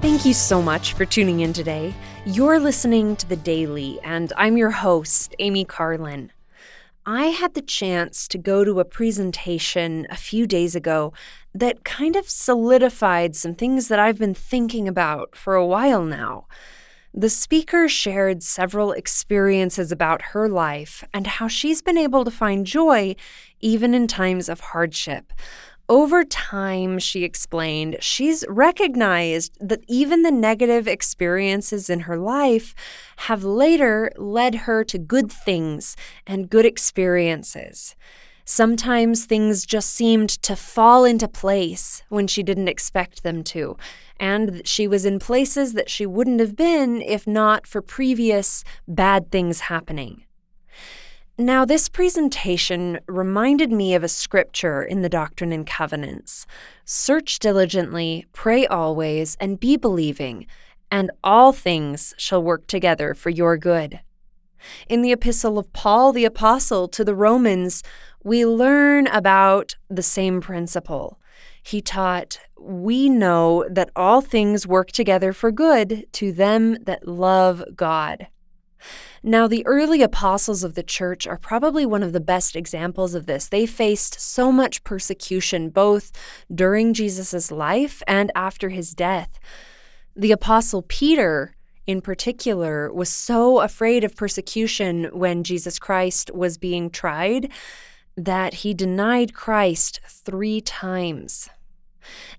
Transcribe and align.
Thank 0.00 0.24
you 0.24 0.32
so 0.32 0.62
much 0.62 0.94
for 0.94 1.04
tuning 1.04 1.40
in 1.40 1.52
today. 1.52 1.92
You're 2.24 2.58
listening 2.58 3.16
to 3.16 3.28
The 3.28 3.36
Daily, 3.36 4.00
and 4.02 4.32
I'm 4.38 4.56
your 4.56 4.70
host, 4.70 5.34
Amy 5.38 5.66
Carlin. 5.66 6.32
I 7.04 7.24
had 7.26 7.52
the 7.52 7.60
chance 7.60 8.26
to 8.28 8.38
go 8.38 8.64
to 8.64 8.80
a 8.80 8.84
presentation 8.86 10.06
a 10.08 10.16
few 10.16 10.46
days 10.46 10.74
ago 10.74 11.12
that 11.54 11.84
kind 11.84 12.16
of 12.16 12.30
solidified 12.30 13.36
some 13.36 13.54
things 13.54 13.88
that 13.88 13.98
I've 13.98 14.18
been 14.18 14.32
thinking 14.32 14.88
about 14.88 15.36
for 15.36 15.54
a 15.54 15.66
while 15.66 16.02
now. 16.02 16.46
The 17.12 17.28
speaker 17.28 17.86
shared 17.86 18.42
several 18.42 18.92
experiences 18.92 19.92
about 19.92 20.22
her 20.32 20.48
life 20.48 21.04
and 21.12 21.26
how 21.26 21.46
she's 21.46 21.82
been 21.82 21.98
able 21.98 22.24
to 22.24 22.30
find 22.30 22.64
joy 22.64 23.16
even 23.60 23.92
in 23.92 24.06
times 24.06 24.48
of 24.48 24.60
hardship. 24.60 25.34
Over 25.90 26.22
time, 26.22 27.00
she 27.00 27.24
explained, 27.24 27.96
she's 27.98 28.44
recognized 28.48 29.58
that 29.58 29.82
even 29.88 30.22
the 30.22 30.30
negative 30.30 30.86
experiences 30.86 31.90
in 31.90 32.00
her 32.00 32.16
life 32.16 32.76
have 33.26 33.42
later 33.42 34.12
led 34.16 34.54
her 34.54 34.84
to 34.84 34.98
good 34.98 35.32
things 35.32 35.96
and 36.28 36.48
good 36.48 36.64
experiences. 36.64 37.96
Sometimes 38.44 39.24
things 39.24 39.66
just 39.66 39.90
seemed 39.90 40.28
to 40.42 40.54
fall 40.54 41.04
into 41.04 41.26
place 41.26 42.04
when 42.08 42.28
she 42.28 42.44
didn't 42.44 42.68
expect 42.68 43.24
them 43.24 43.42
to, 43.42 43.76
and 44.20 44.62
she 44.64 44.86
was 44.86 45.04
in 45.04 45.18
places 45.18 45.72
that 45.72 45.90
she 45.90 46.06
wouldn't 46.06 46.38
have 46.38 46.54
been 46.54 47.02
if 47.02 47.26
not 47.26 47.66
for 47.66 47.82
previous 47.82 48.62
bad 48.86 49.32
things 49.32 49.62
happening. 49.62 50.22
Now, 51.40 51.64
this 51.64 51.88
presentation 51.88 53.00
reminded 53.06 53.72
me 53.72 53.94
of 53.94 54.04
a 54.04 54.08
scripture 54.08 54.82
in 54.82 55.00
the 55.00 55.08
Doctrine 55.08 55.52
and 55.52 55.66
Covenants 55.66 56.46
Search 56.84 57.38
diligently, 57.38 58.26
pray 58.34 58.66
always, 58.66 59.38
and 59.40 59.58
be 59.58 59.78
believing, 59.78 60.46
and 60.90 61.10
all 61.24 61.54
things 61.54 62.12
shall 62.18 62.42
work 62.42 62.66
together 62.66 63.14
for 63.14 63.30
your 63.30 63.56
good. 63.56 64.00
In 64.86 65.00
the 65.00 65.12
Epistle 65.12 65.58
of 65.58 65.72
Paul 65.72 66.12
the 66.12 66.26
Apostle 66.26 66.88
to 66.88 67.04
the 67.06 67.14
Romans, 67.14 67.82
we 68.22 68.44
learn 68.44 69.06
about 69.06 69.76
the 69.88 70.02
same 70.02 70.42
principle. 70.42 71.18
He 71.62 71.80
taught, 71.80 72.38
We 72.58 73.08
know 73.08 73.66
that 73.70 73.88
all 73.96 74.20
things 74.20 74.66
work 74.66 74.92
together 74.92 75.32
for 75.32 75.50
good 75.50 76.04
to 76.12 76.32
them 76.32 76.74
that 76.84 77.08
love 77.08 77.64
God. 77.74 78.26
Now, 79.22 79.46
the 79.46 79.66
early 79.66 80.02
apostles 80.02 80.64
of 80.64 80.74
the 80.74 80.82
church 80.82 81.26
are 81.26 81.38
probably 81.38 81.84
one 81.84 82.02
of 82.02 82.12
the 82.12 82.20
best 82.20 82.56
examples 82.56 83.14
of 83.14 83.26
this. 83.26 83.48
They 83.48 83.66
faced 83.66 84.20
so 84.20 84.50
much 84.50 84.84
persecution 84.84 85.70
both 85.70 86.12
during 86.52 86.94
Jesus' 86.94 87.50
life 87.50 88.02
and 88.06 88.32
after 88.34 88.70
his 88.70 88.92
death. 88.92 89.38
The 90.16 90.32
apostle 90.32 90.82
Peter, 90.82 91.54
in 91.86 92.00
particular, 92.00 92.92
was 92.92 93.08
so 93.08 93.60
afraid 93.60 94.04
of 94.04 94.16
persecution 94.16 95.10
when 95.12 95.44
Jesus 95.44 95.78
Christ 95.78 96.30
was 96.34 96.58
being 96.58 96.90
tried 96.90 97.50
that 98.16 98.54
he 98.54 98.74
denied 98.74 99.34
Christ 99.34 100.00
three 100.06 100.60
times. 100.60 101.48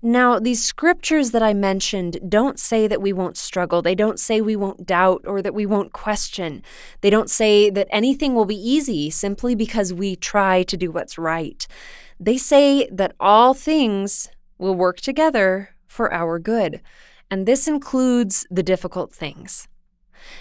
Now, 0.02 0.38
these 0.38 0.62
scriptures 0.62 1.30
that 1.30 1.42
I 1.42 1.54
mentioned 1.54 2.18
don't 2.28 2.58
say 2.58 2.86
that 2.86 3.02
we 3.02 3.12
won't 3.12 3.36
struggle. 3.36 3.82
They 3.82 3.94
don't 3.94 4.18
say 4.18 4.40
we 4.40 4.56
won't 4.56 4.86
doubt 4.86 5.22
or 5.26 5.42
that 5.42 5.54
we 5.54 5.66
won't 5.66 5.92
question. 5.92 6.62
They 7.00 7.10
don't 7.10 7.30
say 7.30 7.70
that 7.70 7.88
anything 7.90 8.34
will 8.34 8.44
be 8.44 8.56
easy 8.56 9.10
simply 9.10 9.54
because 9.54 9.92
we 9.92 10.16
try 10.16 10.62
to 10.64 10.76
do 10.76 10.90
what's 10.90 11.18
right. 11.18 11.66
They 12.18 12.38
say 12.38 12.88
that 12.92 13.14
all 13.18 13.54
things 13.54 14.28
will 14.58 14.74
work 14.74 15.00
together 15.00 15.70
for 15.86 16.12
our 16.12 16.38
good, 16.38 16.80
and 17.30 17.46
this 17.46 17.68
includes 17.68 18.46
the 18.50 18.62
difficult 18.62 19.12
things. 19.12 19.68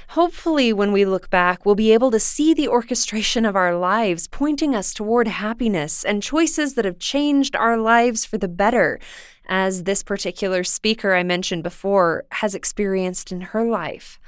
Hopefully, 0.09 0.73
when 0.73 0.91
we 0.91 1.05
look 1.05 1.29
back, 1.29 1.65
we'll 1.65 1.75
be 1.75 1.93
able 1.93 2.11
to 2.11 2.19
see 2.19 2.53
the 2.53 2.67
orchestration 2.67 3.45
of 3.45 3.55
our 3.55 3.75
lives 3.77 4.27
pointing 4.27 4.75
us 4.75 4.93
toward 4.93 5.27
happiness 5.27 6.03
and 6.03 6.23
choices 6.23 6.75
that 6.75 6.85
have 6.85 6.99
changed 6.99 7.55
our 7.55 7.77
lives 7.77 8.25
for 8.25 8.37
the 8.37 8.47
better, 8.47 8.99
as 9.47 9.83
this 9.83 10.03
particular 10.03 10.63
speaker 10.63 11.15
I 11.15 11.23
mentioned 11.23 11.63
before 11.63 12.25
has 12.31 12.55
experienced 12.55 13.31
in 13.31 13.41
her 13.41 13.63
life. 13.63 14.19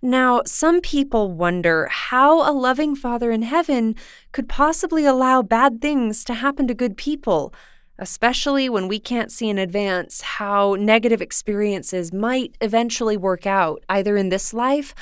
Now, 0.00 0.42
some 0.44 0.80
people 0.80 1.30
wonder 1.30 1.88
how 1.90 2.48
a 2.48 2.52
loving 2.52 2.94
Father 2.94 3.30
in 3.30 3.42
heaven 3.42 3.94
could 4.32 4.48
possibly 4.48 5.04
allow 5.04 5.42
bad 5.42 5.80
things 5.80 6.24
to 6.24 6.34
happen 6.34 6.66
to 6.68 6.74
good 6.74 6.96
people 6.96 7.54
especially 7.98 8.68
when 8.68 8.88
we 8.88 8.98
can't 8.98 9.30
see 9.30 9.48
in 9.48 9.58
advance 9.58 10.22
how 10.22 10.76
negative 10.78 11.20
experiences 11.20 12.12
might 12.12 12.56
eventually 12.60 13.16
work 13.16 13.46
out, 13.46 13.84
either 13.88 14.16
in 14.16 14.28
this 14.28 14.54
life 14.54 14.94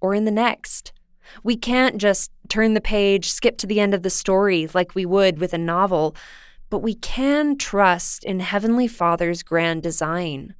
or 0.00 0.14
in 0.14 0.24
the 0.24 0.30
next. 0.30 0.92
We 1.42 1.56
can't 1.56 1.98
just 1.98 2.30
turn 2.48 2.74
the 2.74 2.80
page, 2.80 3.30
skip 3.30 3.58
to 3.58 3.66
the 3.66 3.80
end 3.80 3.94
of 3.94 4.02
the 4.02 4.10
story 4.10 4.68
like 4.72 4.94
we 4.94 5.04
would 5.04 5.38
with 5.38 5.52
a 5.52 5.58
novel, 5.58 6.14
but 6.70 6.78
we 6.78 6.94
can 6.94 7.56
trust 7.56 8.24
in 8.24 8.40
Heavenly 8.40 8.88
Father's 8.88 9.42
grand 9.42 9.82
design. 9.82 10.54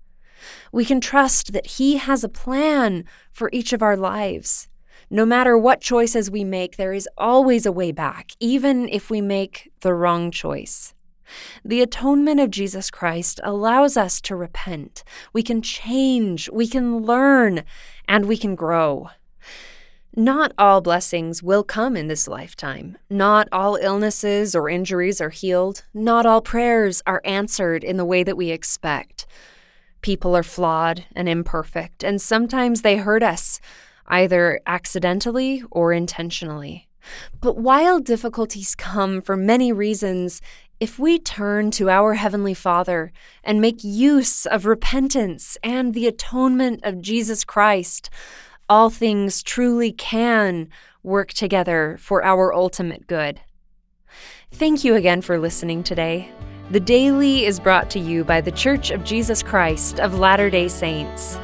We 0.72 0.84
can 0.84 1.00
trust 1.00 1.52
that 1.52 1.66
He 1.66 1.96
has 1.96 2.22
a 2.22 2.28
plan 2.28 3.04
for 3.32 3.50
each 3.52 3.72
of 3.72 3.82
our 3.82 3.96
lives. 3.96 4.68
No 5.08 5.24
matter 5.24 5.56
what 5.56 5.80
choices 5.80 6.30
we 6.30 6.42
make, 6.44 6.76
there 6.76 6.92
is 6.92 7.08
always 7.16 7.64
a 7.64 7.72
way 7.72 7.92
back, 7.92 8.32
even 8.40 8.88
if 8.88 9.08
we 9.08 9.20
make 9.20 9.70
the 9.80 9.94
wrong 9.94 10.30
choice. 10.30 10.94
The 11.64 11.82
atonement 11.82 12.40
of 12.40 12.50
Jesus 12.50 12.90
Christ 12.90 13.40
allows 13.42 13.96
us 13.96 14.20
to 14.22 14.36
repent. 14.36 15.04
We 15.32 15.42
can 15.42 15.62
change, 15.62 16.48
we 16.50 16.66
can 16.66 16.98
learn, 16.98 17.64
and 18.08 18.26
we 18.26 18.36
can 18.36 18.54
grow. 18.54 19.10
Not 20.18 20.52
all 20.56 20.80
blessings 20.80 21.42
will 21.42 21.62
come 21.62 21.94
in 21.94 22.08
this 22.08 22.26
lifetime. 22.26 22.96
Not 23.10 23.48
all 23.52 23.76
illnesses 23.76 24.56
or 24.56 24.70
injuries 24.70 25.20
are 25.20 25.28
healed. 25.28 25.84
Not 25.92 26.24
all 26.24 26.40
prayers 26.40 27.02
are 27.06 27.20
answered 27.24 27.84
in 27.84 27.98
the 27.98 28.04
way 28.04 28.22
that 28.22 28.36
we 28.36 28.50
expect. 28.50 29.26
People 30.00 30.34
are 30.34 30.42
flawed 30.42 31.04
and 31.14 31.28
imperfect, 31.28 32.02
and 32.02 32.18
sometimes 32.22 32.80
they 32.80 32.96
hurt 32.96 33.22
us, 33.22 33.60
either 34.06 34.60
accidentally 34.66 35.62
or 35.70 35.92
intentionally. 35.92 36.88
But 37.40 37.58
while 37.58 38.00
difficulties 38.00 38.74
come 38.74 39.20
for 39.20 39.36
many 39.36 39.72
reasons, 39.72 40.40
if 40.78 40.98
we 40.98 41.18
turn 41.18 41.70
to 41.72 41.88
our 41.88 42.14
Heavenly 42.14 42.54
Father 42.54 43.12
and 43.42 43.60
make 43.60 43.82
use 43.82 44.44
of 44.46 44.66
repentance 44.66 45.56
and 45.62 45.94
the 45.94 46.06
atonement 46.06 46.80
of 46.82 47.00
Jesus 47.00 47.44
Christ, 47.44 48.10
all 48.68 48.90
things 48.90 49.42
truly 49.42 49.92
can 49.92 50.68
work 51.02 51.32
together 51.32 51.96
for 52.00 52.24
our 52.24 52.52
ultimate 52.52 53.06
good. 53.06 53.40
Thank 54.50 54.84
you 54.84 54.94
again 54.96 55.22
for 55.22 55.38
listening 55.38 55.82
today. 55.82 56.30
The 56.70 56.80
Daily 56.80 57.46
is 57.46 57.60
brought 57.60 57.90
to 57.90 58.00
you 58.00 58.24
by 58.24 58.40
The 58.40 58.52
Church 58.52 58.90
of 58.90 59.04
Jesus 59.04 59.42
Christ 59.42 60.00
of 60.00 60.18
Latter 60.18 60.50
day 60.50 60.68
Saints. 60.68 61.38